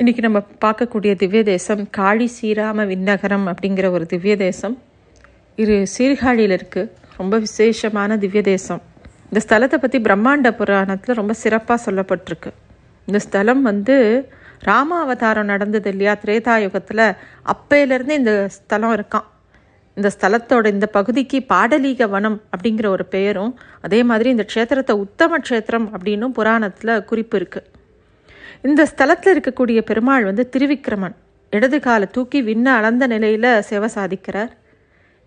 இன்றைக்கி 0.00 0.22
நம்ம 0.24 0.40
பார்க்கக்கூடிய 0.62 1.12
திவ்ய 1.20 1.40
தேசம் 1.50 1.82
காளி 1.96 2.24
ஸ்ரீராம 2.32 2.84
விண்ணகரம் 2.90 3.46
அப்படிங்கிற 3.50 3.86
ஒரு 3.96 4.04
திவ்ய 4.10 4.34
தேசம். 4.42 4.74
இது 5.58 5.74
சீர்காழியில் 5.92 6.54
இருக்குது 6.56 6.90
ரொம்ப 7.18 7.38
விசேஷமான 7.44 8.18
திவ்ய 8.24 8.40
தேசம். 8.50 8.82
இந்த 9.28 9.40
ஸ்தலத்தை 9.44 9.78
பற்றி 9.84 9.98
பிரம்மாண்ட 10.06 10.50
புராணத்தில் 10.58 11.18
ரொம்ப 11.20 11.34
சிறப்பாக 11.42 11.78
சொல்லப்பட்டிருக்கு. 11.86 12.50
இந்த 13.08 13.20
ஸ்தலம் 13.26 13.62
வந்து 13.70 13.96
ராம 14.68 14.98
அவதாரம் 15.04 15.50
நடந்தது 15.52 15.90
இல்லையா? 15.94 16.14
திரேதாயுகத்தில் 16.24 17.04
அப்பையிலேருந்து 17.54 18.18
இந்த 18.22 18.34
ஸ்தலம் 18.58 18.94
இருக்கான் 18.98 19.26
இந்த 19.96 20.10
ஸ்தலத்தோட 20.16 20.66
இந்த 20.76 20.88
பகுதிக்கு 20.98 21.40
பாடலீக 21.54 22.10
வனம் 22.16 22.38
அப்படிங்கிற 22.52 22.88
ஒரு 22.96 23.06
பெயரும் 23.16 23.54
அதே 23.88 24.02
மாதிரி 24.10 24.30
இந்த 24.36 24.46
க்ஷேத்திரத்தை 24.52 24.96
உத்தம 25.06 25.40
க்ஷேத்திரம் 25.46 25.88
அப்படின்னும் 25.94 26.36
புராணத்தில் 26.40 26.94
குறிப்பு 27.04 27.38
இருக்குது 27.40 27.66
இந்த 28.64 28.82
ஸ்தலத்தில் 28.90 29.32
இருக்கக்கூடிய 29.34 29.78
பெருமாள் 29.90 30.24
வந்து 30.24 30.44
திருவிக்கிரமன். 30.54 31.16
இடது 31.52 31.78
காலை 31.80 32.06
தூக்கி 32.16 32.38
விண்ண 32.42 32.66
அளந்த 32.78 33.06
நிலையில் 33.06 33.50
சேவை 33.68 33.88
சாதிக்கிறார். 33.94 34.52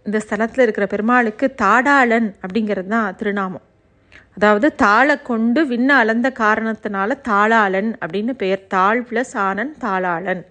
இந்த 0.05 0.17
ஸ்தலத்தில் 0.25 0.63
இருக்கிற 0.65 0.85
பெருமாளுக்கு 0.93 1.45
தாடாளன் 1.61 2.27
அப்படிங்கிறது 2.43 2.87
தான் 2.87 3.15
திருநாமம். 3.19 3.65
அதாவது 4.37 4.67
தாளை 4.83 5.15
கொண்டு 5.29 5.61
விண்ண 5.71 5.89
அளந்த 6.01 6.27
காரணத்தினால 6.41 7.17
தாளாளன் 7.29 7.89
அப்படின்னு 8.03 8.33
பெயர். 8.43 8.63
தாழ் 8.75 9.01
ப்ளஸ் 9.09 9.33
ஆனன் 9.47 9.73
தாளாளன். 9.83 10.43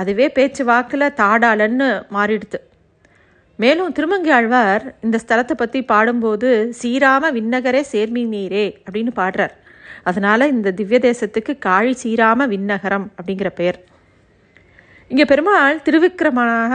அதுவே 0.00 0.26
பேச்சு 0.36 0.64
வாக்கில் 0.64 1.14
தாடாளன்னு 1.22 1.88
மாறிடுது 2.16 2.60
மேலும் 3.62 3.94
திருமங்கி 3.96 4.30
ஆழ்வார் 4.30 4.84
இந்த 5.06 5.16
ஸ்தலத்தை 5.22 5.54
பற்றி 5.62 5.80
பாடும்போது 5.82 6.50
சீராம 6.80 7.30
விண்ணகரே 7.38 7.82
சேர்மி 7.92 8.22
நீரே 8.34 8.66
அப்படின்னு 8.84 9.12
பாடுறார். 9.18 9.54
அதனால 10.10 10.48
இந்த 10.54 10.68
திவ்ய 10.80 10.98
தேசத்துக்கு 11.08 11.52
காழி 11.68 11.94
சீராம 12.02 12.46
விண்ணகரம் 12.54 13.06
அப்படிங்கிற 13.18 13.50
பெயர். 13.60 13.78
இங்கே 15.10 15.24
பெருமாள் 15.32 15.82
திருவிக்கிரமனாக 15.86 16.74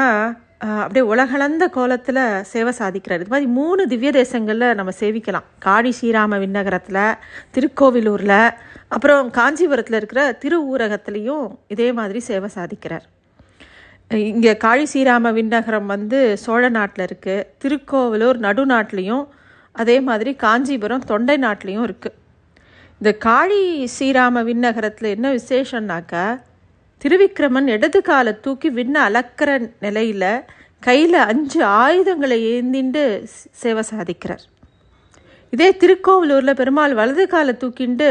அப்படியே 0.81 1.03
உலகளந்த 1.13 1.63
கோலத்தில் 1.75 2.21
சேவை 2.51 2.71
சாதிக்கிறார். 2.79 3.21
இது 3.21 3.33
மாதிரி 3.33 3.47
மூணு 3.57 3.81
திவ்ய 3.91 4.11
தேசங்களில் 4.19 4.75
நம்ம 4.79 4.91
சேவிக்கலாம். 5.01 5.47
காழி 5.65 5.91
ஸ்ரீராம 5.97 6.39
விண்ணகரத்தில் 6.43 7.03
திருக்கோவிலூரில் 7.55 8.39
அப்புறம் 8.95 9.29
காஞ்சிபுரத்தில் 9.37 9.99
இருக்கிற 9.99 10.21
திரு 10.43 10.57
ஊரகத்துலேயும் 10.71 11.45
இதே 11.75 11.89
மாதிரி 11.99 12.19
சேவை 12.29 12.49
சாதிக்கிறார். 12.57 13.05
இங்கே 14.33 14.53
காழி 14.65 14.85
ஸ்ரீராம 14.91 15.31
விண்ணகரம் 15.37 15.87
வந்து 15.93 16.19
சோழ 16.45 16.63
நாட்டில் 16.77 17.05
இருக்குது 17.07 17.45
திருக்கோவிலூர் 17.63 18.39
நடுநாட்டிலையும் 18.47 19.25
அதே 19.75 19.97
மாதிரி 20.09 20.31
காஞ்சிபுரம் 20.45 21.07
தொண்டை 21.11 21.37
நாட்டிலையும் 21.45 21.85
இருக்குது 21.87 22.17
இந்த 23.01 23.11
காளி 23.17 23.61
ஸ்ரீராம 23.93 24.41
விண்ணகரத்தில் 24.49 25.13
என்ன 25.15 25.27
விசேஷம்னாக்கா 25.33 26.25
திருவிக்கிரமன் 27.01 27.67
இடது 27.67 27.99
காலை 28.01 28.33
தூக்கி 28.39 28.69
விண்ண 28.69 28.95
அளக்கிற 29.07 29.49
நிலையில் 29.85 30.29
கையில் 30.79 31.17
அஞ்சு 31.31 31.59
ஆயுதங்களை 31.63 32.37
ஏந்திண்டு 32.53 33.03
சேவை 33.61 33.83
சாதிக்கிறார். 33.91 34.43
இதே 35.53 35.69
திருக்கோவிலூரில் 35.81 36.59
பெருமாள் 36.61 36.93
வலது 36.93 37.27
காலை 37.27 37.53
தூக்கிண்டு 37.63 38.09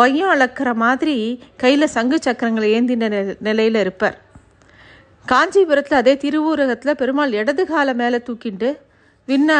வையம் 0.00 0.32
அளக்கிற 0.34 0.74
மாதிரி 0.84 1.16
கையில் 1.56 1.94
சங்கு 1.96 2.18
சக்கரங்களை 2.26 2.68
ஏந்தின 2.76 3.36
நிலையில் 3.48 3.80
இருப்பார். 3.84 4.16
காஞ்சிபுரத்தில் 5.26 6.00
அதே 6.02 6.16
திருவூரகத்தில் 6.24 6.98
பெருமாள் 7.02 7.32
இடது 7.32 7.64
காலை 7.66 7.94
மேலே 7.94 8.20
தூக்கிண்டு 8.28 8.70
விண்ண 9.28 9.52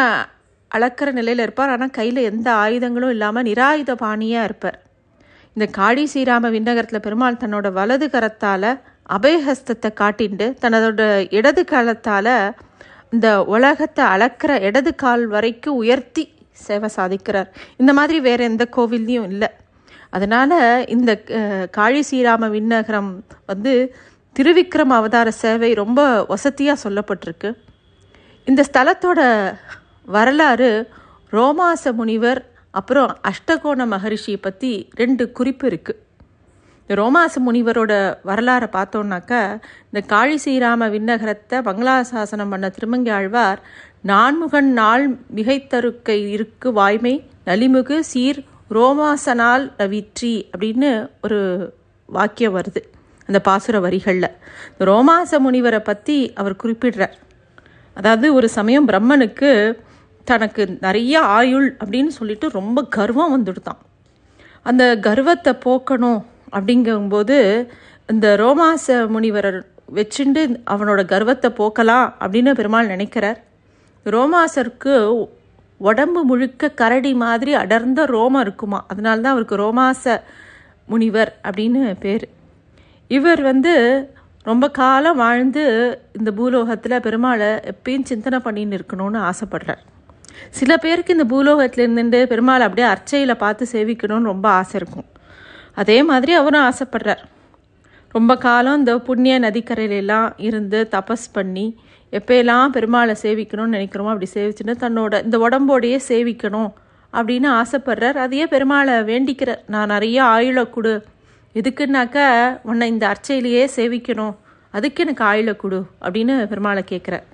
அளக்கிற 0.70 1.08
நிலையில் 1.18 1.42
இருப்பார். 1.44 1.72
ஆனால் 1.74 1.94
கையில் 1.98 2.20
எந்த 2.30 2.48
ஆயுதங்களும் 2.64 3.12
இல்லாமல் 3.14 3.46
நிராயுத 3.50 3.94
பாணியாக 4.04 4.48
இருப்பார். 4.48 4.78
இந்த 5.56 5.66
காளி 5.78 6.04
ஸ்ரீராம 6.12 6.50
விண்ணகரத்தில் 6.54 7.04
பெருமாள் 7.06 7.42
தன்னோட 7.42 7.66
வலது 7.78 8.06
கரத்தால் 8.14 8.70
அபயஹஸ்தத்தை 9.16 9.90
காட்டிண்டு 10.00 10.46
தன்னதோட 10.62 11.02
இடது 11.38 11.62
காலத்தால் 11.72 12.34
இந்த 13.14 13.28
உலகத்தை 13.54 14.04
அளக்கிற 14.14 14.52
இடது 14.68 14.92
கால் 15.02 15.24
வரைக்கும் 15.34 15.78
உயர்த்தி 15.82 16.24
சேவை 16.66 16.88
சாதிக்கிறார். 16.96 17.48
இந்த 17.80 17.92
மாதிரி 17.98 18.18
வேறு 18.26 18.42
எந்த 18.50 18.64
கோவில்லையும் 18.76 19.28
இல்லை. 19.32 19.48
அதனால் 20.16 20.56
இந்த 20.94 21.10
காளி 21.78 22.00
ஸ்ரீராம 22.08 22.48
விண்ணகரம் 22.56 23.10
வந்து 23.50 23.72
திருவிக்ரம 24.36 24.94
அவதார 25.00 25.28
சேவை 25.42 25.70
ரொம்ப 25.82 26.00
வசதியாக 26.32 26.82
சொல்லப்பட்டிருக்கு. 26.84 27.50
இந்த 28.46 28.62
ஸ்தலத்தோட 28.68 29.20
வரலாறு 30.06 30.70
ரோமாச 31.32 31.92
முனிவர் 31.92 32.40
அப்புறம் 32.70 33.12
அஷ்டகோண 33.28 33.86
மகரிஷியை 33.86 34.40
பற்றி 34.40 34.88
ரெண்டு 34.94 35.32
குறிப்பு 35.32 35.64
இருக்குது 35.70 36.02
இந்த 36.82 36.94
ரோமாச 36.94 37.40
முனிவரோட 37.40 37.92
வரலாறை 38.24 38.68
பார்த்தோன்னாக்கா 38.72 39.40
இந்த 39.84 40.00
காழி 40.06 40.36
ஸ்ரீராம 40.44 40.88
விண்ணகரத்தை 40.90 41.58
பங்களாசாசனம் 41.58 42.48
பண்ண 42.48 42.68
திருமங்கி 42.68 43.10
ஆழ்வார் 43.10 43.60
நான்முகன் 44.02 44.70
நாள் 44.72 45.06
மிகைத்தருக்கை 45.34 46.18
இருக்கு 46.28 46.72
வாய்மை 46.72 47.14
நலிமுகு 47.44 47.98
சீர் 48.00 48.40
ரோமாசனால் 48.70 49.64
ரவிற்றி 49.78 50.34
அப்படின்னு 50.52 51.08
ஒரு 51.20 51.40
வாக்கியம் 52.08 52.56
வருது 52.56 52.80
அந்த 53.28 53.38
பாசுர 53.38 53.76
வரிகளில். 53.80 54.30
இந்த 54.72 54.84
ரோமாச 54.84 55.40
முனிவரை 55.40 55.80
பற்றி 55.80 56.32
அவர் 56.34 56.60
குறிப்பிடுறார். 56.62 57.16
அதாவது 57.96 58.34
ஒரு 58.34 58.48
சமயம் 58.48 58.88
பிரம்மனுக்கு 58.88 59.50
தனக்கு 60.26 60.62
நிறைய 60.80 61.20
ஆயுள் 61.20 61.76
அப்படின்னு 61.76 62.06
சொல்லிட்டு 62.06 62.48
ரொம்ப 62.48 62.84
கர்வம் 62.84 63.32
வந்துடுதான். 63.36 63.80
அந்த 64.62 64.84
கர்வத்தை 64.98 65.52
போக்கணும் 65.64 66.20
அப்படிங்கும்போது 66.52 67.36
இந்த 68.06 68.26
ரோமாச 68.36 69.06
முனிவரர் 69.06 69.60
வச்சுண்டு 69.94 70.42
அவனோட 70.70 71.04
கர்வத்தை 71.04 71.50
போக்கலாம் 71.50 72.06
அப்படின்னு 72.20 72.54
பெருமாள் 72.54 72.86
நினைக்கிறார். 72.86 73.38
ரோமாசருக்கு 74.04 74.94
உடம்பு 75.76 76.24
முழுக்க 76.24 76.70
கரடி 76.70 77.14
மாதிரி 77.14 77.54
அடர்ந்த 77.54 78.04
ரோமம் 78.04 78.40
இருக்குமா? 78.40 78.84
அதனால 78.88 79.20
தான் 79.20 79.30
அவருக்கு 79.30 79.56
ரோமாச 79.56 80.22
முனிவர் 80.86 81.32
அப்படின்னு 81.42 81.96
பேர். 82.00 82.28
இவர் 83.08 83.42
வந்து 83.42 83.74
ரொம்ப 84.42 84.70
காலம் 84.70 85.16
வாழ்ந்து 85.16 85.64
இந்த 86.18 86.30
பூலோகத்தில் 86.30 87.00
பெருமாளை 87.00 87.50
எப்பயும் 87.70 88.04
சிந்தனை 88.04 88.38
பண்ணின்னு 88.38 88.80
இருக்கணும்னு 88.80 89.30
ஆசைப்படுறார். 89.30 89.84
சில 90.50 90.76
பேருக்கு 90.76 91.16
இந்த 91.16 91.26
பூலோகத்தில் 91.32 91.84
இருந்துட்டு 91.86 92.20
பெருமாள் 92.32 92.66
அப்படியே 92.66 92.88
அர்ச்சையில் 92.88 93.42
பார்த்து 93.44 93.66
சேவிக்கணும்னு 93.72 94.30
ரொம்ப 94.32 94.48
ஆசை 94.48 94.80
இருக்கும். 94.80 95.08
அதே 95.74 96.02
மாதிரி 96.02 96.32
அவரும் 96.32 96.66
ஆசைப்படுறார். 96.68 97.22
ரொம்ப 98.12 98.36
காலம் 98.36 98.78
இந்த 98.78 98.92
புண்ணிய 98.98 99.40
நதிக்கரையிலெல்லாம் 99.40 100.28
இருந்து 100.36 100.88
தபஸ் 100.90 101.26
பண்ணி 101.32 101.66
எப்போயெல்லாம் 102.12 102.72
பெருமாளை 102.76 103.14
சேவிக்கணும்னு 103.22 103.76
நினைக்கிறோமோ 103.76 104.12
அப்படி 104.14 104.28
சேவிச்சுன்னு 104.34 104.74
தன்னோட 104.84 105.24
இந்த 105.24 105.38
உடம்போடையே 105.38 105.98
சேவிக்கணும் 106.08 106.70
அப்படின்னு 107.12 107.48
ஆசைப்படுறார். 107.60 108.18
அதையே 108.24 108.44
பெருமாளை 108.44 108.94
வேண்டிக்கிறார். 109.10 109.62
நான் 109.66 109.92
நிறைய 109.94 110.18
ஆயுளை 110.24 110.64
கொடு. 110.70 110.94
எதுக்குன்னாக்கா 111.54 112.26
உன்னை 112.62 112.88
இந்த 112.88 113.04
அர்ச்சையிலேயே 113.12 113.64
சேவிக்கணும். 113.76 114.34
அதுக்கு 114.70 115.02
எனக்கு 115.04 115.24
ஆயுளை 115.24 115.56
கொடு 115.56 115.78
அப்படின்னு 116.02 116.34
பெருமாளை 116.52 116.82
கேட்குறார். 116.92 117.26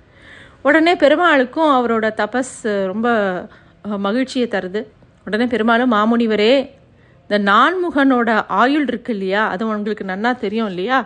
உடனே 0.63 0.93
பெருமாளுக்கும் 0.95 1.71
அவரோட 1.77 2.05
தபஸ் 2.21 2.57
ரொம்ப 2.91 3.07
மகிழ்ச்சியை 4.05 4.47
தருது. 4.47 4.81
உடனே 5.25 5.45
பெருமாளும் 5.45 5.91
மாமுனிவரே 5.91 6.53
இந்த 7.25 7.37
நான்முகனோட 7.51 8.29
ஆயுள் 8.47 8.87
இருக்கு 8.87 9.11
இல்லையா? 9.13 9.47
அது 9.47 9.67
உங்களுக்கு 9.67 10.05
நன்னா 10.05 10.31
தெரியும் 10.35 10.67
இல்லையா? 10.67 10.99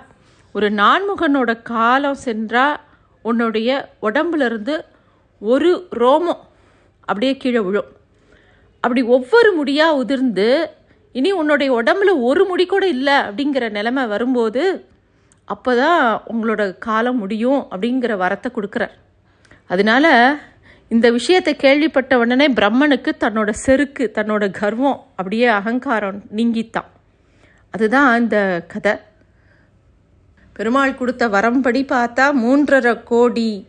ஒரு 0.56 0.68
நான்முகனோட 0.82 1.52
காலம் 1.62 2.20
சென்றால் 2.26 2.76
உன்னுடைய 3.22 3.70
உடம்புலேருந்து 4.02 4.76
ஒரு 5.40 5.88
ரோமம் 6.04 6.44
அப்படியே 7.02 7.34
கீழே 7.38 7.60
விழும். 7.60 7.90
அப்படி 8.84 9.02
ஒவ்வொரு 9.16 9.50
முடியாக 9.60 10.00
உதிர்ந்து 10.02 10.48
இனி 11.12 11.32
உன்னுடைய 11.32 11.70
உடம்புல 11.82 12.12
ஒரு 12.22 12.46
முடி 12.46 12.66
கூட 12.66 12.88
இல்லை 12.88 13.18
அப்படிங்கிற 13.28 13.66
நிலைமை 13.70 14.06
வரும்போது 14.06 14.64
அப்போ 15.46 15.72
தான் 15.76 16.22
உங்களோட 16.34 16.78
காலம் 16.78 17.18
முடியும் 17.18 17.68
அப்படிங்கிற 17.72 18.14
வரத்தை 18.24 18.50
கொடுக்குறார். 18.52 18.96
அதனால 19.68 20.36
இந்த 20.90 21.12
விஷயத்தை 21.12 21.56
கேள்விப்பட்ட 21.56 22.18
உடனே 22.18 22.54
பிரம்மனுக்கு 22.54 23.12
தன்னோட 23.20 23.50
செருக்கு 23.50 24.12
தன்னோட 24.14 24.52
கர்வம் 24.52 25.00
அப்படியே 25.16 25.46
அகங்காரம் 25.46 26.22
நீங்கித்தான். 26.36 26.90
அதுதான் 27.72 28.22
இந்த 28.22 28.64
கதை. 28.68 28.94
பெருமாள் 30.54 30.96
கொடுத்த 30.96 31.28
வரம்படி 31.28 31.82
பார்த்தா 31.94 32.26
மூன்றரை 32.44 33.04
கோடி 33.04 33.68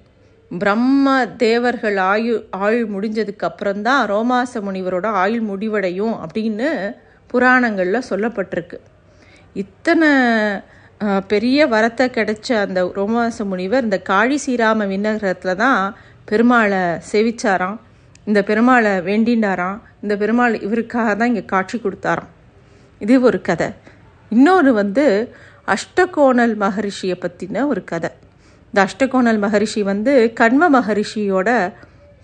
பிரம்ம 0.59 1.27
தேவர்கள் 1.37 1.97
ஆயுள் 1.97 2.45
ஆயுள் 2.51 2.89
முடிஞ்சதுக்கு 2.89 3.49
அப்புறம்தான் 3.49 4.09
ரோமாச 4.09 4.61
முனிவரோட 4.61 5.07
ஆயுள் 5.07 5.41
முடிவடையும் 5.41 6.15
அப்படின்னு 6.15 6.69
புராணங்களில் 7.27 8.09
சொல்லப்பட்டிருக்கு. 8.11 8.79
இத்தனை 9.55 10.09
பெரிய 11.33 11.67
வரத்தை 11.75 12.07
கிடைச்ச 12.17 12.49
அந்த 12.67 12.81
ரோமாச 12.97 13.45
முனிவர் 13.51 13.87
இந்த 13.87 13.99
காழி 14.11 14.37
சீராம 14.45 14.87
விண்ணகரத்தில் 14.93 15.61
தான் 15.65 15.83
பெருமாளை 16.31 16.81
சேவிச்சாராம். 17.11 17.77
இந்த 18.29 18.41
பெருமாளை 18.49 18.93
வேண்டிண்டாராம் 19.09 19.79
இந்த 20.03 20.15
பெருமாள் 20.23 20.55
இவருக்காக 20.67 21.09
தான் 21.17 21.31
இங்கே 21.33 21.45
காட்சி 21.53 21.77
கொடுத்தாராம். 21.79 22.33
இது 23.01 23.15
ஒரு 23.29 23.41
கதை. 23.49 23.69
இன்னொன்று 24.31 24.73
வந்து 24.83 25.05
அஷ்டகோணல் 25.75 26.55
மகரிஷியை 26.65 27.17
பற்றின 27.25 27.67
ஒரு 27.73 27.83
கதை. 27.93 28.11
இந்த 28.71 28.81
அஷ்டகோணல் 28.87 29.41
மகரிஷி 29.45 29.83
வந்து 29.83 30.15
கண்ம 30.41 30.71
மகரிஷியோட 30.79 31.51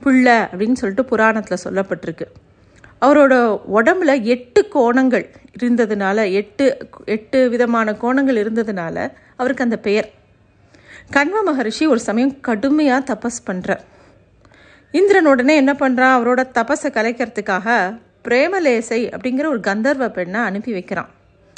புள்ள 0.05 0.27
அப்படின்னு 0.50 0.81
சொல்லிட்டு 0.81 1.05
புராணத்தில் 1.12 1.65
சொல்லப்பட்டிருக்கு. 1.67 2.27
அவரோட 3.00 3.35
உடம்புல 3.75 4.23
எட்டு 4.23 4.61
கோணங்கள் 4.75 5.26
இருந்ததுனால 5.62 6.32
எட்டு 6.32 6.64
எட்டு 7.05 7.49
விதமான 7.49 7.93
கோணங்கள் 7.93 8.38
இருந்ததுனால 8.43 9.12
அவருக்கு 9.37 9.64
அந்த 9.64 9.79
பெயர். 9.79 10.08
கண்வ 11.12 11.43
மகரிஷி 11.44 11.87
ஒரு 11.87 12.00
சமயம் 12.00 12.41
கடுமையாக 12.41 13.14
தபஸ் 13.14 13.41
பண்ணுறார் 13.46 13.82
இந்திரன் 14.91 15.26
உடனே 15.26 15.55
என்ன 15.56 15.73
பண்ணுறான் 15.73 16.14
அவரோட 16.19 16.41
தபஸை 16.58 16.91
கலைக்கிறதுக்காக 16.96 17.69
பிரேமலேசை 18.29 19.00
அப்படிங்கிற 19.17 19.46
ஒரு 19.46 19.61
கந்தர்வ 19.61 20.08
பெண்ணை 20.08 20.41
அனுப்பி 20.41 20.73
வைக்கிறான். 20.73 21.11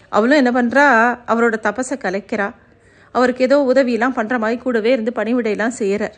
அவளும் 0.09 0.41
என்ன 0.45 0.53
பண்ணுறா 0.57 0.87
அவரோட 1.33 1.57
தபஸை 1.67 1.97
கலைக்கிறா. 2.05 2.49
அவருக்கு 3.11 3.45
ஏதோ 3.45 3.73
உதவியெல்லாம் 3.75 4.17
பண்ணுற 4.17 4.39
மாதிரி 4.39 4.61
கூடவே 4.61 4.91
இருந்து 4.93 5.13
பணிவிடையெல்லாம் 5.17 5.79
செய்கிறார் 5.81 6.17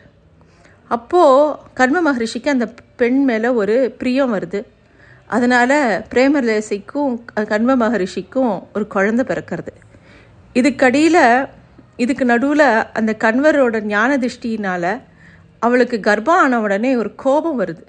அப்போது 0.87 1.55
கர்ம 1.73 2.01
மகரிஷிக்கு 2.01 2.49
அந்த 2.49 2.67
பெண் 2.95 3.23
மேலே 3.23 3.47
ஒரு 3.47 3.95
பிரியம் 3.97 4.33
வருது. 4.33 4.59
அதனால் 5.35 5.77
பிரேமலேசைக்கும் 6.13 7.13
கண்வ 7.51 7.71
மகரிஷிக்கும் 7.83 8.53
ஒரு 8.75 8.85
குழந்தை 8.87 9.23
பிறக்கிறது. 9.29 9.73
இதுக்கடியில் 10.53 11.23
இதுக்கு 12.03 12.25
நடுவில் 12.25 12.67
அந்த 12.93 13.11
கண்வரோட 13.23 13.81
ஞான 13.93 14.17
திருஷ்டினால் 14.17 14.91
அவளுக்கு 15.59 15.97
கர்ப்பம் 16.07 16.39
ஆன 16.43 16.59
உடனே 16.61 16.91
ஒரு 16.95 17.11
கோபம் 17.15 17.59
வருது. 17.59 17.85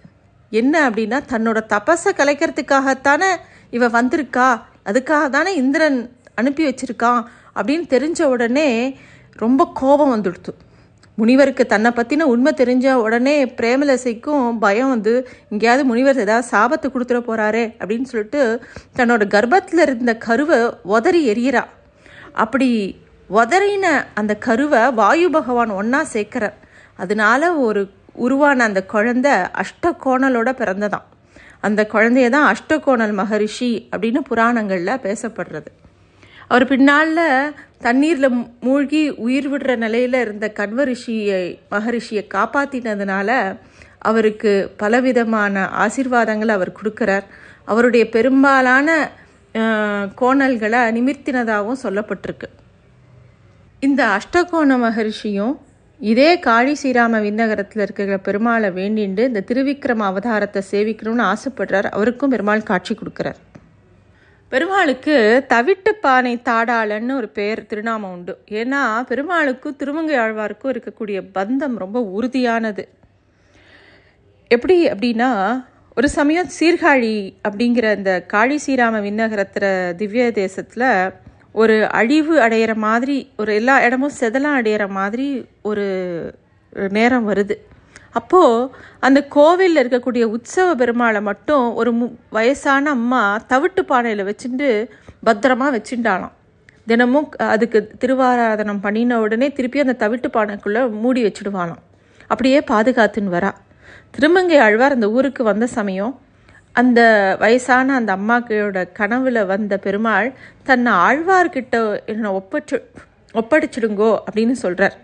என்ன 0.50 0.90
அப்படின்னா 0.90 1.18
தன்னோட 1.32 1.58
தபஸை 1.74 2.10
கலைக்கிறதுக்காகத்தானே 2.12 3.30
இவ 3.70 3.88
வந்திருக்கா? 3.88 4.48
அதுக்காக 4.84 5.28
தானே 5.28 5.54
இந்திரன் 5.54 5.98
அனுப்பி 6.34 6.62
வச்சிருக்கான் 6.68 7.22
அப்படின்னு 7.54 7.86
தெரிஞ்ச 7.94 8.22
உடனே 8.34 8.68
ரொம்ப 9.44 9.70
கோபம் 9.74 10.12
வந்துடுத்து. 10.14 10.52
முனிவருக்கு 11.20 11.64
தன்னை 11.66 11.90
பற்றின 11.90 12.28
உண்மை 12.32 12.52
தெரிஞ்ச 12.56 12.92
உடனே 13.04 13.36
பிரேமலசைக்கும் 13.58 14.46
பயம் 14.58 14.88
வந்து 14.88 15.14
எங்கேயாவது 15.50 15.84
முனிவர் 15.84 16.22
ஏதாவது 16.24 16.50
சாபத்தை 16.52 16.88
கொடுத்துட 16.88 17.20
போகிறாரே 17.28 17.64
அப்படின்னு 17.80 18.08
சொல்லிட்டு 18.12 18.42
தன்னோட 18.96 19.22
கர்ப்பத்தில் 19.34 19.84
இருந்த 19.86 20.14
கருவை 20.26 20.58
உதறி 20.96 21.22
எரியறா 21.32 21.64
அப்படி 22.32 22.68
உதறின 23.30 23.86
அந்த 24.14 24.32
கருவை 24.46 24.82
வாயு 24.90 25.28
பகவான் 25.30 25.70
ஒன்றா 25.70 26.00
சேர்க்கிறார். 26.12 26.56
அதனால 26.96 27.52
ஒரு 27.66 27.82
உருவான 28.14 28.64
அந்த 28.64 28.80
குழந்தை 28.84 29.34
அஷ்டகோணலோட 29.62 30.50
பிறந்ததான் 30.60 31.06
அந்த 31.60 31.80
குழந்தைய 31.92 32.28
தான் 32.28 32.48
அஷ்டகோணல் 32.52 33.14
மகரிஷி 33.20 33.70
அப்படின்னு 33.92 34.20
புராணங்களில் 34.28 35.02
பேசப்படுறது. 35.06 35.70
அவர் 36.48 36.66
பின்னால் 36.66 37.20
தண்ணீரில் 37.84 38.34
மூழ்கி 38.66 39.02
உயிர் 39.26 39.48
விடுற 39.52 39.76
நிலையில் 39.84 40.16
இருந்த 40.24 40.46
கண்வரிஷியை 40.58 41.42
மகரிஷியை 41.70 42.22
காப்பாற்றினதுனால 42.34 43.30
அவருக்கு 44.10 44.52
பலவிதமான 44.82 45.54
ஆசீர்வாதங்களை 45.84 46.52
அவர் 46.58 46.76
கொடுக்குறார். 46.78 47.26
அவருடைய 47.64 48.04
பெரும்பாலான 48.08 48.88
கோணல்களை 50.20 50.80
நிமிர்த்தினதாகவும் 50.96 51.82
சொல்லப்பட்டிருக்கு. 51.82 52.48
இந்த 53.86 54.02
அஷ்டகோண 54.16 54.76
மகரிஷியும் 54.86 55.54
இதே 56.00 56.30
காளி 56.38 56.72
ஸ்ரீராம 56.80 57.20
விண்ணகரத்தில் 57.26 57.82
இருக்கிற 57.82 58.16
பெருமாளை 58.26 58.68
வேண்டிண்டு 58.78 59.22
இந்த 59.30 59.42
திருவிக்ரம 59.48 60.06
அவதாரத்தை 60.10 60.62
சேவிக்கணும்னு 60.70 61.24
ஆசைப்படுறார். 61.32 61.88
அவருக்கும் 61.96 62.32
பெருமாள் 62.34 62.68
காட்சி 62.70 62.94
கொடுக்குறார். 62.94 63.40
பெருமாளுக்கு 64.52 65.44
தவிட்டு 65.48 65.90
பானை 66.00 66.40
தாடாளன்னு 66.44 67.12
ஒரு 67.12 67.28
பேர் 67.28 67.66
திருநாமம் 67.66 68.12
உண்டு. 68.12 68.34
ஏன்னா 68.50 68.80
பெருமாளுக்கும் 69.10 69.76
திருமங்கை 69.76 70.16
ஆழ்வாருக்கும் 70.18 70.72
இருக்கக்கூடிய 70.72 71.18
பந்தம் 71.34 71.76
ரொம்ப 71.76 71.98
உறுதியானது. 72.16 72.84
எப்படி 74.48 74.76
அப்படின்னா 74.86 75.30
ஒரு 75.96 76.08
சமயம் 76.08 76.50
சீர்காழி 76.60 77.14
அப்படிங்கிற 77.48 77.96
இந்த 77.96 78.12
காளி 78.22 78.58
ஸ்ரீராம 78.66 79.02
விண்ணகரத்தில் 79.06 79.94
திவ்ய 79.96 80.32
தேசத்தில் 80.32 80.88
ஒரு 81.52 81.88
அழிவு 81.90 82.34
அடையிற 82.38 82.74
மாதிரி 82.74 83.32
ஒரு 83.36 83.54
எல்லா 83.54 83.84
இடமும் 83.84 84.18
செதலாம் 84.20 84.60
அடையிற 84.60 84.88
மாதிரி 84.88 85.48
ஒரு 85.62 85.86
நேரம் 86.88 87.28
வருது. 87.28 87.56
அப்போது 88.10 88.70
அந்த 89.00 89.26
கோவிலில் 89.28 89.80
இருக்கக்கூடிய 89.82 90.22
உற்சவ 90.22 90.74
பெருமாளை 90.74 91.22
மட்டும் 91.22 91.74
ஒரு 91.74 91.92
மு 91.92 92.08
வயசான 92.30 92.90
அம்மா 92.90 93.40
தவிட்டு 93.48 93.82
பானையில் 93.88 94.28
வச்சுட்டு 94.30 94.88
பத்திரமா 95.26 95.66
வச்சுட்டாலாம் 95.76 96.32
தினமும் 96.86 97.30
அதுக்கு 97.36 97.90
திருவாராதனம் 98.00 98.80
பண்ணின 98.80 99.20
உடனே 99.20 99.52
திருப்பி 99.52 99.80
அந்த 99.80 100.08
தவிட்டு 100.08 100.28
பானைக்குள்ளே 100.32 100.90
மூடி 100.90 101.24
வச்சுடுவாளாம். 101.24 101.82
அப்படியே 102.28 102.60
பாதுகாத்துன்னு 102.60 103.34
வரா. 103.36 103.52
திருமங்கை 104.10 104.58
ஆழ்வார் 104.58 104.92
அந்த 104.92 105.10
ஊருக்கு 105.10 105.44
வந்த 105.44 105.66
சமயம் 105.66 106.20
அந்த 106.72 107.00
வயசான 107.40 107.94
அந்த 107.94 108.16
அம்மாக்களோட 108.16 108.84
கனவுல 108.98 109.46
வந்த 109.46 109.76
பெருமாள் 109.76 110.32
தன்னை 110.62 110.92
ஆழ்வார்கிட்ட 110.92 112.00
என்ன 112.06 112.32
ஒப்பச்சு 112.32 112.76
ஒப்படைச்சிடுங்கோ 113.34 114.18
அப்படின்னு 114.26 114.52
சொல்கிறார் 114.52 114.96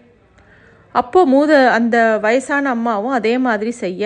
அப்போது 1.00 1.30
மூத 1.30 1.52
அந்த 1.70 1.96
வயசான 2.22 2.68
அம்மாவும் 2.68 3.16
அதே 3.18 3.34
மாதிரி 3.38 3.72
செய்ய 3.84 4.04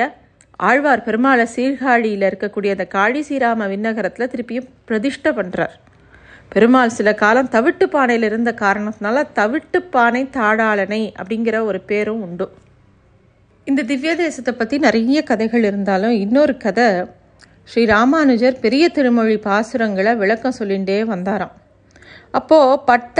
ஆழ்வார் 0.60 1.04
பெருமாளை 1.06 1.44
சீர்காழியில் 1.54 2.24
இருக்கக்கூடிய 2.30 2.70
அந்த 2.76 2.86
காழி 2.94 3.20
ஸ்ரீராம 3.26 3.68
விண்ணகரத்தில் 3.68 4.30
திருப்பியும் 4.32 4.70
பிரதிஷ்டை 4.88 5.30
பண்ணுறார் 5.38 5.74
பெருமாள் 6.52 6.96
சில 6.96 7.08
காலம் 7.14 7.52
தவிட்டு 7.52 7.86
பானையில் 7.92 8.26
இருந்த 8.28 8.50
காரணத்தினால 8.60 9.22
தவிட்டு 9.38 9.78
பானை 9.94 10.22
தாடாளனை 10.36 11.02
அப்படிங்கிற 11.18 11.56
ஒரு 11.64 11.80
பேரும் 11.90 12.22
உண்டு. 12.26 12.46
இந்த 13.66 13.80
திவ்ய 13.82 14.12
தேசத்தை 14.16 14.52
பற்றி 14.54 14.76
நிறைய 14.86 15.18
கதைகள் 15.22 15.64
இருந்தாலும் 15.64 16.14
இன்னொரு 16.24 16.54
கதை 16.56 16.88
ஸ்ரீ 17.68 17.82
ராமானுஜர் 17.84 18.56
பெரிய 18.58 18.84
திருமொழி 18.88 19.36
பாசுரங்களை 19.44 20.12
விளக்கம் 20.16 20.58
சொல்லிகிட்டே 20.58 20.98
வந்தாராம். 21.12 21.54
அப்போது 22.30 22.80
பட்ட 22.84 23.18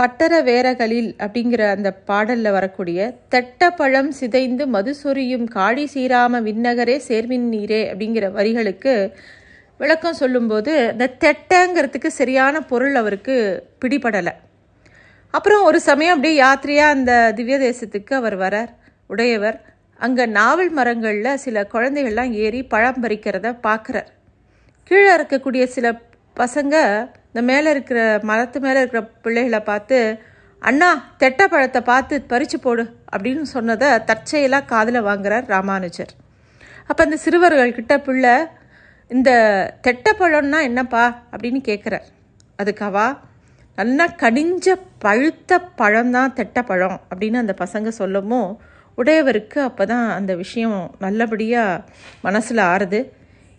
பட்டர 0.00 0.42
வேரகளில் 0.42 1.14
அப்படிங்கிற 1.18 1.70
அந்த 1.70 1.92
பாடலில் 1.92 2.50
வரக்கூடிய 2.50 3.14
தெட்டப்பழம் 3.30 3.76
பழம் 3.76 4.10
சிதைந்து 4.10 4.66
மதுசொரியும் 4.66 5.44
காடி 5.44 5.88
சீராம 5.94 6.40
விண்ணகரே 6.40 7.00
சேர்மின் 7.08 7.48
நீரே 7.50 7.80
அப்படிங்கிற 7.90 8.32
வரிகளுக்கு 8.32 9.12
விளக்கம் 9.78 10.14
சொல்லும்போது 10.14 10.88
இந்த 10.90 11.10
தெட்டங்கிறதுக்கு 11.20 12.06
சரியான 12.06 12.60
பொருள் 12.60 12.94
அவருக்கு 12.94 13.66
பிடிபடலை 13.84 14.32
அப்புறம் 15.30 15.62
ஒரு 15.62 15.80
சமயம் 15.80 16.14
அப்படியே 16.14 16.42
யாத்திரையாக 16.42 16.96
அந்த 16.96 17.32
திவ்ய 17.36 17.58
தேசத்துக்கு 17.58 18.14
அவர் 18.14 18.38
வரார் 18.38 18.68
உடையவர். 19.06 19.60
அங்கே 19.96 20.26
நாவல் 20.26 20.70
மரங்களில் 20.70 21.36
சில 21.36 21.66
குழந்தைகள்லாம் 21.72 22.30
ஏறி 22.30 22.62
பழம் 22.62 23.02
பறிக்கிறத 23.02 23.56
பார்க்குறார் 23.62 24.06
கீழே 24.84 25.14
இருக்கக்கூடிய 25.14 25.64
சில 25.64 26.00
பசங்க 26.36 26.74
இந்த 27.26 27.42
மேலே 27.42 27.70
இருக்கிற 27.70 28.20
மரத்து 28.22 28.60
மேலே 28.60 28.78
இருக்கிற 28.78 29.02
பிள்ளைகளை 29.02 29.60
பார்த்து 29.60 29.98
அண்ணா 30.62 30.88
தெட்ட 31.18 31.46
பழத்தை 31.48 31.80
பார்த்து 31.82 32.22
பறித்து 32.22 32.58
போடு 32.60 32.82
அப்படின்னு 33.12 33.42
சொன்னதை 33.42 33.98
தற்செயலாக 33.98 34.64
காதில் 34.64 35.00
வாங்குறார் 35.02 35.46
ராமானுஜர். 35.46 36.12
அப்போ 36.86 37.04
அந்த 37.04 37.16
சிறுவர்கள்கிட்ட 37.24 37.96
பிள்ளை 37.96 38.34
இந்த 39.08 39.30
தெட்ட 39.82 40.12
பழம்னா 40.18 40.62
என்னப்பா? 40.62 41.22
அப்படின்னு 41.32 41.60
கேட்குறார் 41.68 42.06
அதுக்காவா 42.58 43.18
நல்லா 43.78 44.06
கடிஞ்ச 44.06 44.74
பழுத்த 44.98 45.60
பழம்தான் 45.78 46.34
தெட்ட 46.34 46.62
பழம் 46.62 47.00
அப்படின்னு 47.10 47.34
அந்த 47.34 47.54
பசங்க 47.58 47.88
சொல்லவும் 47.88 48.58
உடையவருக்கு 48.98 49.58
அப்போ 49.60 49.86
தான் 49.86 50.08
அந்த 50.10 50.34
விஷயம் 50.34 50.94
நல்லபடியாக 50.98 51.82
மனசில் 52.22 52.58
ஆறுது. 52.58 53.00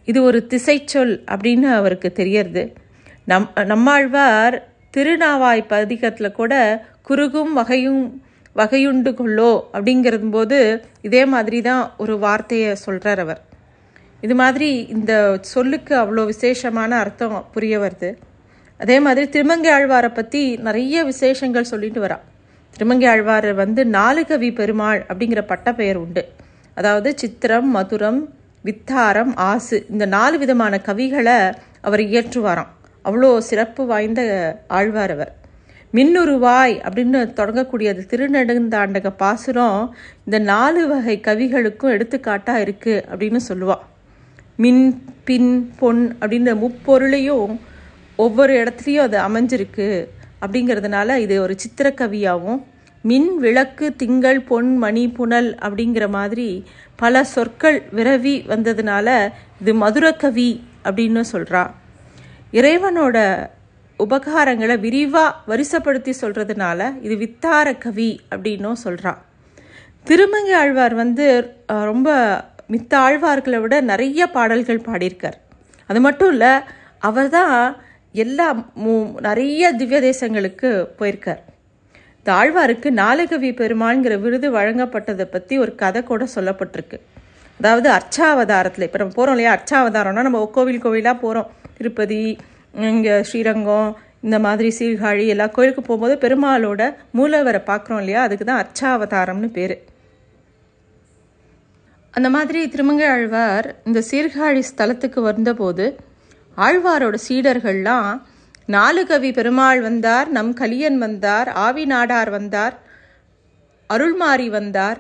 இது 0.10 0.20
ஒரு 0.30 0.40
திசைச்சொல் 0.54 1.14
அப்படின்னு 1.34 1.70
அவருக்கு 1.80 2.10
தெரியறது. 2.20 2.64
நம் 3.32 3.48
நம்மாழ்வார் 3.72 4.58
திருநாவாய் 4.96 5.62
பதிகத்தில் 5.74 6.38
கூட 6.40 6.54
குறுகும் 7.10 7.54
வகையும் 7.60 8.04
வகையுண்டு 8.56 9.12
கொள்ளோ 9.20 9.52
அப்படிங்கிறது 9.76 10.28
போது 10.30 10.58
இதே 11.08 11.22
மாதிரி 11.34 11.60
தான் 11.68 11.84
ஒரு 12.04 12.14
வார்த்தையை 12.26 12.72
சொல்கிறார் 12.86 13.22
அவர். 13.26 13.42
இது 14.26 14.36
மாதிரி 14.42 14.70
இந்த 14.96 15.14
சொல்லுக்கு 15.54 15.94
அவ்வளோ 16.02 16.24
விசேஷமான 16.32 16.92
அர்த்தம் 17.04 17.38
புரிய 17.54 17.76
வருது. 17.84 18.10
அதே 18.80 18.98
மாதிரி 19.06 19.26
திருமங்கை 19.36 19.72
ஆழ்வாரை 19.78 20.10
பற்றி 20.18 20.42
நிறைய 20.68 21.04
விசேஷங்கள் 21.12 21.72
சொல்லிட்டு 21.72 22.02
வரா. 22.06 22.18
திருமங்கை 22.74 23.08
ஆழ்வார் 23.14 23.50
வந்து 23.64 23.82
நாலுகவி 23.98 24.50
பெருமாள் 24.60 25.02
அப்படிங்கிற 25.10 25.42
பட்டப்பெயர் 25.52 26.00
உண்டு. 26.04 26.24
அதாவது 26.78 27.10
சித்திரம் 27.22 27.70
மதுரம் 27.76 28.22
வித்தாரம் 28.64 29.34
ஆசு 29.36 29.86
இந்த 29.90 30.06
நாலு 30.06 30.38
விதமான 30.38 30.82
கவிகளை 30.88 31.38
அவர் 31.82 32.00
இயற்றுவாராம். 32.00 32.72
அவ்வளோ 33.06 33.30
சிறப்பு 33.50 33.86
வாய்ந்த 33.86 34.22
ஆழ்வார் 34.68 35.12
அவர். 35.12 35.32
மின்னுருவாய் 35.94 36.76
அப்படின்னு 36.86 37.22
தொடங்கக்கூடிய 37.40 37.88
அது 37.94 38.04
திருநெடுந்தாண்டக 38.12 39.10
பாசுரம் 39.18 39.80
இந்த 40.26 40.40
நாலு 40.40 40.88
வகை 40.88 41.16
கவிகளுக்கும் 41.28 41.94
எடுத்துக்காட்டாக 41.96 42.64
இருக்குது 42.66 43.04
அப்படின்னு 43.12 43.40
சொல்லுவாள் 43.50 43.84
மின் 44.56 44.86
பின் 45.24 45.52
பொன் 45.80 46.04
அப்படின்ற 46.22 46.52
முப்பொருளையும் 46.64 47.52
ஒவ்வொரு 48.16 48.54
இடத்துலையும் 48.62 49.06
அது 49.08 49.18
அமைஞ்சிருக்கு 49.28 49.90
அப்படிங்கிறதுனால 50.42 51.16
இது 51.16 51.42
ஒரு 51.42 51.56
சித்திரக்கவியாகவும் 51.64 52.62
மின் 53.04 53.38
விளக்கு 53.38 53.96
திங்கள் 53.96 54.40
பொன் 54.42 54.78
மணி 54.78 55.08
புனல் 55.08 55.58
அப்படிங்கிற 55.62 56.10
மாதிரி 56.10 56.66
பல 56.96 57.24
சொற்கள் 57.24 57.82
விரவி 57.96 58.36
வந்ததுனால 58.48 59.08
இது 59.62 59.74
மதுரக்கவி 59.74 60.50
அப்படின்னு 60.84 61.24
சொல்கிறா 61.34 61.64
இறைவனோட 62.54 63.18
உபகாரங்களை 64.00 64.80
விரிவாக 64.80 65.36
வரிசைப்படுத்தி 65.48 66.14
சொல்கிறதுனால 66.22 66.80
இது 67.02 67.16
வித்தார 67.16 67.78
கவி 67.78 68.22
அப்படின்னும் 68.30 68.82
சொல்கிறா 68.84 69.14
திருமங்கை 70.04 70.54
ஆழ்வார் 70.54 70.94
வந்து 70.94 71.26
ரொம்ப 71.68 72.10
மித்த 72.70 72.94
ஆழ்வார்களை 72.96 73.60
விட 73.62 73.82
நிறைய 73.82 74.28
பாடல்கள் 74.28 74.86
பாடியிருக்கார். 74.88 75.38
அது 75.90 76.00
மட்டும் 76.02 76.32
இல்லை 76.32 76.52
அவர் 77.00 77.30
தான் 77.30 77.56
எல்லா 78.12 78.48
மூ 78.84 79.20
நிறைய 79.20 79.72
திவ்ய 79.72 80.00
தேசங்களுக்கு 80.00 80.70
போயிருக்கார். 81.00 81.42
தாழ்வாருக்கு 82.26 82.90
நாலகவி 83.02 83.50
பெருமாள்ங்கிற 83.60 84.16
விருது 84.24 84.48
வழங்கப்பட்டதை 84.58 85.26
பற்றி 85.32 85.54
ஒரு 85.64 85.72
கதை 85.82 86.02
கூட 86.10 86.24
சொல்லப்பட்டிருக்கு. 86.36 86.98
அதாவது 87.60 87.88
அர்ச்சாவதாரத்தில் 87.98 88.86
இப்போ 88.88 89.00
நம்ம 89.02 89.16
போகிறோம் 89.16 89.36
இல்லையா? 89.36 89.52
அர்ச்சாவதாரம்னா 89.58 90.24
நம்ம 90.28 90.40
கோவில் 90.58 90.84
கோவிலாக 90.86 91.18
போகிறோம் 91.24 91.50
திருப்பதி 91.78 92.20
இங்கே 92.90 93.16
ஸ்ரீரங்கம் 93.30 93.90
இந்த 94.26 94.38
மாதிரி 94.46 94.70
சீர்காழி 94.80 95.24
எல்லா 95.34 95.48
கோயிலுக்கு 95.56 95.82
போகும்போது 95.82 96.16
பெருமாளோட 96.24 96.82
மூலவரை 97.20 97.62
பார்க்குறோம் 97.70 98.02
இல்லையா? 98.04 98.22
அதுக்கு 98.28 98.46
தான் 98.46 98.62
அர்ச்சாவதாரம்னு 98.64 99.50
பேர். 99.58 99.76
அந்த 102.14 102.30
மாதிரி 102.36 102.60
திருமங்கை 102.74 103.08
ஆழ்வார் 103.16 103.68
இந்த 103.90 104.00
சீர்காழி 104.12 104.62
ஸ்தலத்துக்கு 104.72 105.20
வந்தபோது 105.32 105.86
ஆழ்வாரோட 106.58 107.18
சீடர்கள்லாம் 107.28 108.10
நாலு 108.72 109.02
கவி 109.06 109.30
பெருமாள் 109.32 109.80
வந்தார் 109.82 110.28
நம் 110.32 110.52
கலியன் 110.54 110.98
வந்தார் 110.98 111.50
ஆவி 111.60 111.86
நாடார் 111.86 112.32
வந்தார் 112.32 112.76
அருள்மாரி 113.90 114.48
வந்தார் 114.50 115.00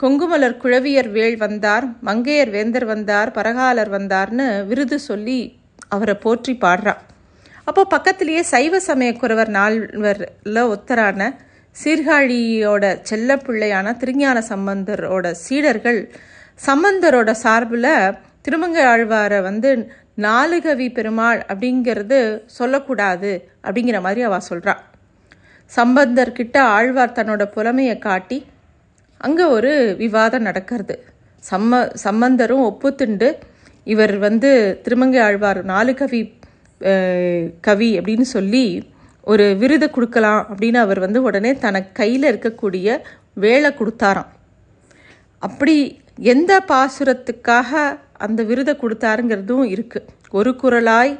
கொங்குமலர் 0.00 0.56
குழவியர் 0.56 1.10
வேள் 1.10 1.36
வந்தார் 1.36 1.86
மங்கையர் 2.02 2.50
வேந்தர் 2.50 2.86
வந்தார் 2.86 3.30
பரகாலர் 3.30 3.90
வந்தார்னு 3.90 4.46
விருது 4.68 4.98
சொல்லி 5.00 5.40
அவரை 5.88 6.14
போற்றி 6.16 6.52
பாடுறான் 6.60 7.02
அப்போ 7.66 7.82
பக்கத்திலேயே 7.86 8.42
சைவ 8.46 8.74
சமயக்குறவர் 8.86 9.50
நால்வரில் 9.50 10.62
ஒத்தரான 10.70 11.28
சீர்காழியோட 11.76 12.84
செல்லப்பிள்ளையான 13.10 13.92
திருஞான 13.96 14.38
சம்பந்தரோட 14.48 15.26
சீடர்கள் 15.40 16.00
சம்பந்தரோட 16.60 17.30
சார்பில் 17.42 17.92
திருமங்க 18.42 18.78
ஆழ்வாரை 18.86 19.38
வந்து 19.42 19.70
நாலுகவி 20.26 20.86
பெருமாள் 20.96 21.40
அப்படிங்கிறது 21.50 22.18
சொல்லக்கூடாது 22.58 23.32
அப்படிங்கிற 23.66 23.98
மாதிரி 24.06 24.22
அவள் 24.28 24.48
சொல்கிறான் 24.48 24.82
சம்பந்தர்கிட்ட 25.72 26.56
ஆழ்வார் 26.76 27.16
தன்னோட 27.18 27.42
புலமையை 27.56 27.96
காட்டி 28.06 28.38
அங்கே 29.20 29.44
ஒரு 29.56 29.72
விவாதம் 30.02 30.46
நடக்கிறது. 30.48 30.94
சம்ம 31.42 31.80
சம்பந்தரும் 32.04 32.64
ஒப்புத்துண்டு 32.68 33.28
இவர் 33.92 34.14
வந்து 34.26 34.50
திருமங்கை 34.84 35.20
ஆழ்வார் 35.26 35.60
நாலு 35.72 35.92
கவி 36.00 36.20
கவி 37.66 37.90
அப்படின்னு 37.98 38.26
சொல்லி 38.36 38.64
ஒரு 39.26 39.46
விருது 39.62 39.86
கொடுக்கலாம் 39.94 40.42
அப்படின்னு 40.50 40.78
அவர் 40.84 41.00
வந்து 41.04 41.20
உடனே 41.28 41.50
தனக்கு 41.64 41.90
கையில் 42.00 42.26
இருக்கக்கூடிய 42.30 42.98
வேலை 43.44 43.70
கொடுத்தாராம். 43.78 44.30
அப்படி 45.42 45.76
எந்த 46.32 46.52
பாசுரத்துக்காக 46.70 47.72
அந்த 48.20 48.42
விருதை 48.42 48.74
கொடுத்தாருங்கிறதும் 48.74 49.66
இருக்குது 49.74 50.08
ஒரு 50.30 50.50
குரலாய் 50.62 51.12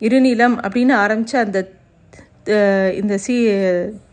இருநிலம் 0.00 0.56
அப்படின்னு 0.64 0.94
ஆரம்பித்த 1.04 1.44
அந்த 1.46 1.58
இந்த 3.00 3.14
சீ 3.24 3.34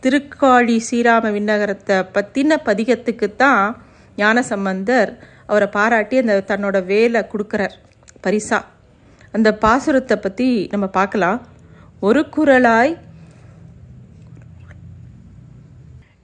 திருக்காழி 0.04 0.76
ஸ்ரீராம 0.86 1.30
விண்ணகரத்தை 1.36 1.96
பற்றின 2.16 2.58
பதிகத்துக்கு 2.68 3.28
தான் 3.36 3.64
ஞானசம்பந்தர் 4.18 5.10
அவரை 5.46 5.68
பாராட்டி 5.76 6.16
அந்த 6.22 6.34
தன்னோட 6.50 6.76
வேலை 6.84 7.20
கொடுக்குறார் 7.32 7.76
பரிசா. 8.24 8.58
அந்த 9.34 9.48
பாசுரத்தை 9.64 10.16
பற்றி 10.16 10.48
நம்ம 10.72 10.86
பார்க்கலாம். 10.98 11.38
ஒரு 12.02 12.20
குரலாய் 12.36 12.92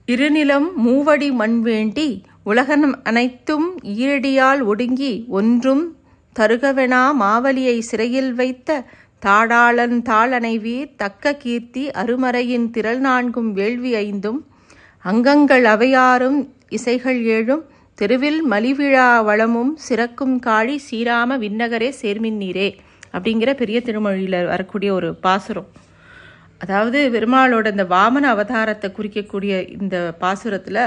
இருநிலம் 0.09 0.69
மூவடி 0.85 1.29
மண் 1.33 1.59
வேண்டி 1.61 2.09
உலகம் 2.43 2.85
அனைத்தும் 3.03 3.69
ஈரடியால் 3.95 4.61
ஒடுங்கி 4.63 5.13
ஒன்றும் 5.39 5.85
தருகவெனா 6.39 7.03
மாவலியை 7.21 7.79
சிறையில் 7.79 8.35
வைத்த 8.35 8.85
தாடாளன் 9.27 9.97
தாளனைவீர் 10.03 10.91
தக்க 10.97 11.33
கீர்த்தி 11.33 11.85
அருமறையின் 11.91 12.67
திரள் 12.71 13.01
நான்கும் 13.01 13.53
வேள்வி 13.53 13.93
ஐந்தும் 13.95 14.41
அங்கங்கள் 15.05 15.65
அவையாரும் 15.65 16.39
இசைகள் 16.69 17.21
ஏழும் 17.37 17.65
தெருவில் 17.99 18.41
மலிவிழா 18.51 19.09
வளமும் 19.25 19.73
சிறக்கும் 19.89 20.37
காழி 20.39 20.77
சீராம 20.91 21.39
விண்ணகரே 21.39 21.91
சேர்மின்னீரே 22.03 22.69
அப்படிங்கிற 23.13 23.51
பெரிய 23.55 23.81
திருமொழியில் 23.81 24.47
வரக்கூடிய 24.47 24.93
ஒரு 24.93 25.15
பாசுரம். 25.15 25.69
அதாவது 26.59 26.99
பெருமாளோட 27.15 27.67
இந்த 27.71 27.85
வாமன 27.85 28.25
அவதாரத்தை 28.35 28.89
குறிக்கக்கூடிய 28.91 29.55
இந்த 29.81 29.97
பாசுரத்தில் 30.21 30.83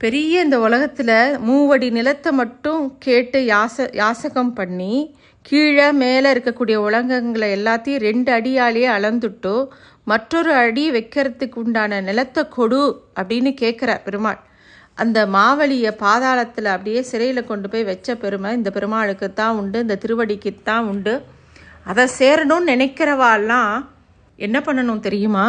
பெரிய 0.00 0.42
இந்த 0.46 0.56
உலகத்தில் 0.66 1.16
மூவடி 1.46 1.86
நிலத்தை 1.96 2.30
மட்டும் 2.40 2.82
கேட்டு 3.04 3.38
யாச 3.52 3.86
யாசகம் 4.00 4.52
பண்ணி 4.58 4.94
கீழே 5.46 5.86
மேலே 6.02 6.28
இருக்கக்கூடிய 6.34 6.76
உலகங்களை 6.88 7.48
எல்லாத்தையும் 7.56 8.04
ரெண்டு 8.08 8.30
அடியாலேயே 8.36 8.88
அளந்துட்டு 8.96 9.54
மற்றொரு 10.12 10.50
அடி 10.64 10.84
வைக்கிறதுக்கு 10.96 11.58
உண்டான 11.62 12.00
நிலத்தை 12.08 12.42
கொடு 12.56 12.82
அப்படின்னு 13.18 13.50
கேட்குறார் 13.62 14.04
பெருமாள். 14.06 14.38
அந்த 14.98 15.18
மாவழியை 15.36 15.92
பாதாளத்தில் 16.04 16.70
அப்படியே 16.74 17.02
சிறையில் 17.10 17.48
கொண்டு 17.50 17.66
போய் 17.72 17.88
வச்ச 17.90 18.14
பெருமை 18.22 18.52
இந்த 18.58 18.70
பெருமாளுக்கு 18.76 19.28
தான் 19.40 19.58
உண்டு 19.60 19.78
இந்த 19.84 19.98
திருவடிக்கு 20.04 20.52
தான் 20.70 20.86
உண்டு. 20.92 21.14
அதை 21.90 22.04
சேரணும்னு 22.18 22.70
நினைக்கிறவாலாம் 22.72 23.74
என்ன 24.38 24.58
பண்ணணும் 24.66 25.04
தெரியுமா? 25.06 25.46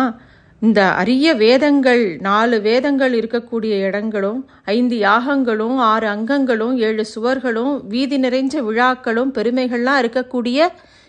இந்த 0.61 0.81
அரிய 0.91 1.27
வேதங்கள் 1.35 2.01
நாலு 2.19 2.61
வேதங்கள் 2.61 3.13
இருக்கக்கூடிய 3.13 3.73
இடங்களும் 3.87 4.39
ஐந்து 4.73 4.95
யாகங்களும் 4.99 5.77
ஆறு 5.91 6.07
அங்கங்களும் 6.07 6.73
ஏழு 6.77 7.03
சுவர்களும் 7.13 7.75
வீதி 7.87 8.17
நிறைஞ்ச 8.17 8.63
விழாக்களும் 8.63 9.31
பெருமைகள்லாம் 9.33 10.01
இருக்கக்கூடிய 10.03 10.67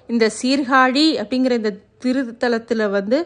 இந்த 0.09 0.31
சீர்காழி 0.41 1.07
அப்படிங்கிற 1.23 1.57
இந்த 1.63 1.73
திருத்தலத்தில் 2.05 2.85
வந்து 2.89 3.19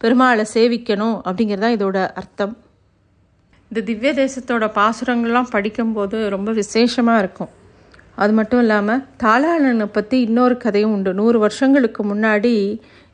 பெருமாளை 0.00 0.44
சேவிக்கணும் 0.54 1.16
அப்படிங்கிறது 1.26 1.64
தான் 1.64 1.76
இதோட 1.78 1.98
அர்த்தம். 2.20 2.54
இந்த 3.70 3.80
திவ்ய 3.80 4.12
தேசத்தோட 4.12 4.64
பாசுரங்கள்லாம் 4.78 5.52
படிக்கும்போது 5.52 6.16
ரொம்ப 6.28 6.50
விசேஷமாக 6.52 7.18
இருக்கும். 7.18 7.52
அது 8.14 8.32
மட்டும் 8.32 8.60
இல்லாமல் 8.60 9.04
தாளாளனை 9.22 9.86
பற்றி 9.92 10.16
இன்னொரு 10.20 10.56
கதையும் 10.56 10.92
உண்டு. 10.92 11.12
நூறு 11.14 11.38
வருஷங்களுக்கு 11.38 12.02
முன்னாடி 12.14 12.54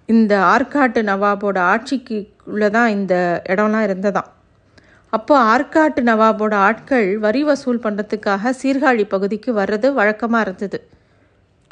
இந்த 0.07 0.35
ஆற்காட்டு 0.55 1.01
நவாபோட 1.11 1.59
ஆட்சிக்கு 1.73 2.19
தான் 2.77 2.91
இந்த 2.97 3.15
இடம்லாம் 3.53 3.87
இருந்ததாம். 3.89 4.29
அப்போ 5.13 5.35
ஆற்காட்டு 5.53 6.01
நவாபோட 6.11 6.55
ஆட்கள் 6.69 7.09
வரி 7.27 7.43
வசூல் 7.43 7.85
பண்ணுறதுக்காக 7.85 8.53
சீர்காழி 8.61 9.05
பகுதிக்கு 9.15 9.51
வர்றது 9.61 9.89
வழக்கமாக 9.99 10.45
இருந்தது. 10.47 10.79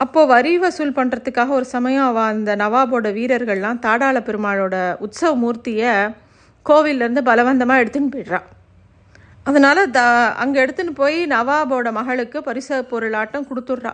அப்போது 0.00 0.30
வரி 0.34 0.52
வசூல் 0.62 0.96
பண்ணுறதுக்காக 0.98 1.50
ஒரு 1.58 1.66
சமயம் 1.74 2.06
அவ 2.10 2.20
அந்த 2.32 2.56
நவாபோட 2.62 3.12
வீரர்கள்லாம் 3.18 3.82
தாடாள 3.86 4.16
பெருமாளோட 4.28 4.76
உற்சவ 5.04 5.32
மூர்த்தியை 5.42 5.92
கோவில்லேருந்து 6.66 7.22
பலவந்தமாக 7.30 7.82
எடுத்துன்னு 7.82 8.12
போயிடுறான் 8.14 8.48
அதனால் 9.48 9.80
த 9.96 10.00
அங்கே 10.42 10.58
எடுத்துன்னு 10.64 10.94
போய் 11.02 11.18
நவாபோட 11.34 11.92
மகளுக்கு 11.92 12.38
பரிசு 12.42 12.76
பொருளாட்டம் 12.92 13.48
கொடுத்துட்றா. 13.50 13.92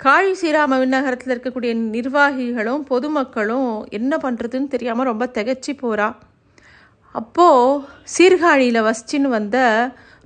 காழி 0.00 0.32
ஸ்ரீராம 0.32 0.76
விண்ணகரத்தில் 0.78 1.32
இருக்கக்கூடிய 1.34 1.72
நிர்வாகிகளும் 1.94 2.82
பொதுமக்களும் 2.82 3.70
என்ன 3.88 4.12
பண்ணுறதுன்னு 4.16 4.68
தெரியாமல் 4.68 5.04
ரொம்ப 5.04 5.26
திகச்சு 5.26 5.72
போகிறா 5.82 6.08
அப்போது 7.14 7.80
சீர்காழியில் 8.16 8.86
வசிச்சின்னு 8.88 9.28
வந்த 9.28 9.58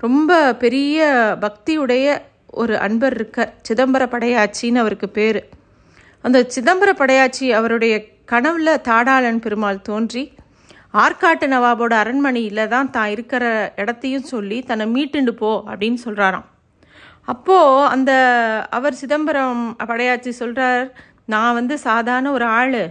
ரொம்ப 0.00 0.52
பெரிய 0.54 0.98
பக்தியுடைய 1.40 2.06
ஒரு 2.46 2.74
அன்பர் 2.78 3.12
இருக்கார். 3.12 3.52
சிதம்பர 3.68 4.02
படையாச்சின்னு 4.06 4.78
அவருக்கு 4.78 5.08
பேர். 5.08 5.40
அந்த 6.24 6.38
சிதம்பர 6.54 6.90
படையாச்சி 6.98 7.46
அவருடைய 7.52 7.94
கனவில் 8.24 8.82
தாடாளன் 8.90 9.42
பெருமாள் 9.46 9.80
தோன்றி 9.82 10.24
ஆற்காட்டு 10.94 11.46
நவாபோட 11.46 11.92
அரண்மனையில் 11.92 12.68
தான் 12.68 12.90
தான் 12.90 13.12
இருக்கிற 13.16 13.72
இடத்தையும் 13.76 14.30
சொல்லி 14.34 14.60
தன்னை 14.62 14.86
மீட்டுண்டு 14.86 15.34
போ 15.34 15.52
அப்படின்னு 15.70 16.00
சொல்கிறாராம் 16.04 16.46
அப்போது 17.28 17.86
அந்த 17.86 18.12
அவர் 18.70 18.94
சிதம்பரம் 18.94 19.62
படையாச்சி 19.78 20.28
சொல்கிறார் 20.28 20.92
நான் 21.24 21.54
வந்து 21.54 21.78
சாதாரண 21.78 22.30
ஒரு 22.32 22.44
ஆள். 22.44 22.82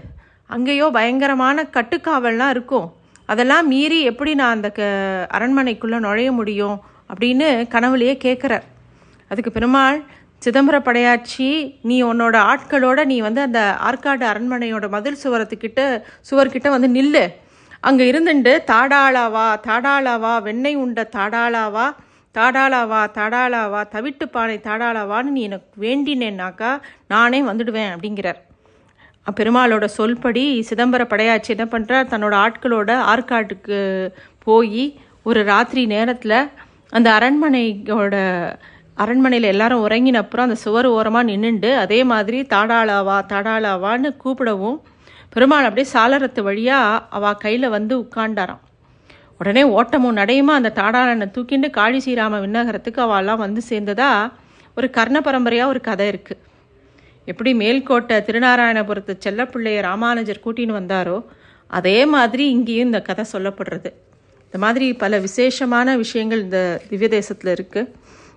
அங்கேயோ 0.45 0.89
பயங்கரமான 0.89 1.63
கட்டுக்காவல்லாம் 1.63 2.49
இருக்கும். 2.49 2.87
அதெல்லாம் 3.25 3.67
மீறி 3.67 4.01
எப்படி 4.01 4.31
நான் 4.35 4.55
அந்த 4.55 4.69
க 4.71 4.81
அரண்மனைக்குள்ளே 5.37 5.99
நுழைய 5.99 6.31
முடியும்? 6.31 6.77
அப்படின்னு 7.11 7.47
கனவுலையே 7.73 8.15
கேட்குறார் 8.25 8.65
அதுக்கு 9.31 9.51
பெருமாள் 9.51 9.99
சிதம்பர 10.45 10.75
படையாச்சி 10.85 11.79
நீ 11.81 12.03
உன்னோட 12.03 12.35
ஆட்களோட 12.51 13.05
நீ 13.05 13.17
வந்து 13.19 13.41
அந்த 13.41 13.61
ஆற்காடு 13.89 14.25
அரண்மனையோட 14.31 14.89
மதில் 14.89 15.21
சுவரத்துக்கிட்ட 15.23 15.81
சுவர்கிட்ட 16.29 16.69
வந்து 16.69 16.89
நில்லு. 16.97 17.25
அங்கே 17.79 18.11
இருந்துட்டு 18.11 18.53
தாடாளாவா 18.71 19.45
தாடாளாவா 19.67 20.41
வெண்ணெய் 20.41 20.75
உண்ட 20.75 21.09
தாடாளாவா 21.15 21.85
தாடாளாவா 22.35 23.01
தாடாளாவா 23.17 23.81
தவிட்டு 23.93 24.25
பானை 24.25 24.57
தாடாளாவான்னு 24.57 25.35
நீ 25.35 25.41
எனக்கு 25.41 25.81
வேண்டினேன்னாக்கா 25.81 26.71
நானே 27.07 27.41
வந்துடுவேன் 27.43 27.91
அப்படிங்கிறார். 27.93 28.39
பெருமாளோட 29.27 29.85
சொல்படி 29.97 30.43
சிதம்பர 30.69 31.01
படையாச்சி 31.05 31.49
என்ன 31.55 31.65
பண்ணுறார் 31.65 32.11
தன்னோட 32.11 32.35
ஆட்களோட 32.45 32.91
ஆற்காட்டுக்கு 33.11 33.79
போய் 34.43 34.85
ஒரு 35.23 35.43
ராத்திரி 35.43 35.85
நேரத்தில் 35.85 36.37
அந்த 36.93 37.07
அரண்மனையோட 37.19 38.15
அரண்மனையில் 38.95 39.51
எல்லாரும் 39.53 39.83
உறங்கின 39.87 40.21
அப்புறம் 40.23 40.43
அந்த 40.43 40.57
சுவர் 40.63 40.87
ஓரமாக 40.87 41.23
நின்றுண்டு 41.23 41.69
அதே 41.75 42.03
மாதிரி 42.03 42.41
தாடாளாவா 42.55 43.17
தாடாளாவான்னு 43.33 44.09
கூப்பிடவும் 44.23 44.79
பெருமாள் 45.29 45.63
அப்படியே 45.63 45.87
சாளரத்து 45.93 46.41
வழியாக 46.41 47.05
அவள் 47.09 47.37
கையில் 47.37 47.69
வந்து 47.69 47.93
உட்காண்டாராம் 48.01 48.63
உடனே 49.41 49.63
ஓட்டமும் 49.77 50.17
நடையுமா? 50.21 50.53
அந்த 50.59 50.73
தாடாளனை 50.79 51.27
தூக்கிண்டு 51.35 51.67
காழி 51.77 51.99
ஸ்ரீராம 52.05 52.39
விண்ணகரத்துக்கு 52.45 53.01
அவெல்லாம் 53.05 53.43
வந்து 53.45 53.61
சேர்ந்ததா? 53.69 54.09
ஒரு 54.77 54.87
கர்ண 54.97 55.17
பரம்பரையாக 55.27 55.71
ஒரு 55.73 55.81
கதை 55.87 56.05
இருக்குது 56.11 56.41
எப்படி 57.27 57.51
மேல்கோட்டை 57.61 58.17
திருநாராயணபுரத்து 58.27 59.13
செல்லப்பிள்ளைய 59.25 59.79
ராமானுஜர் 59.87 60.43
கூட்டின்னு 60.45 60.77
வந்தாரோ 60.79 61.17
அதே 61.79 61.97
மாதிரி 62.13 62.43
இங்கேயும் 62.55 62.89
இந்த 62.89 63.01
கதை 63.09 63.23
சொல்லப்படுறது. 63.33 63.89
இந்த 64.45 64.57
மாதிரி 64.63 64.87
பல 65.03 65.19
விசேஷமான 65.25 65.97
விஷயங்கள் 66.03 66.41
இந்த 66.45 66.59
திவ்ய 66.89 67.09
தேசத்தில் 67.17 67.51
இருக்குது 67.55 67.89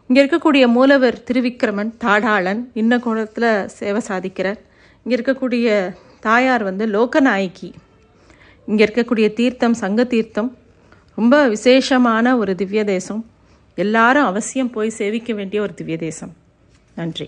இங்கே 0.09 0.21
இருக்கக்கூடிய 0.23 0.65
மூலவர் 0.77 1.17
திருவிக்கிரமன் 1.29 1.93
தாடாளன் 2.05 2.61
இன்ன 2.83 2.99
கோணத்தில் 3.05 3.51
சேவை 3.79 4.01
சாதிக்கிறார். 4.11 4.61
இங்கே 5.05 5.15
இருக்கக்கூடிய 5.19 5.69
தாயார் 6.27 6.65
வந்து 6.71 6.87
லோகநாயகி. 6.97 7.71
இங்கே 8.69 8.83
இருக்கக்கூடிய 8.87 9.29
தீர்த்தம் 9.41 9.81
சங்க 9.85 10.05
தீர்த்தம் 10.15 10.51
ரொம்ப 11.15 11.49
விசேஷமான 11.49 12.37
ஒரு 12.37 12.55
திவ்ய 12.55 12.85
தேசம் 12.85 13.23
எல்லாரும் 13.79 14.25
அவசியம் 14.25 14.71
போய் 14.71 14.91
சேவிக்க 14.91 15.33
வேண்டிய 15.35 15.63
ஒரு 15.63 15.75
திவ்ய 15.75 15.97
தேசம் 15.97 16.33
நன்றி. 16.95 17.27